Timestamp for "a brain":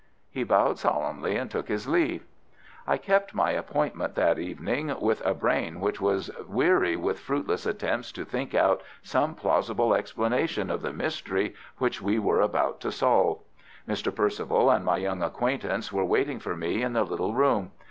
5.23-5.79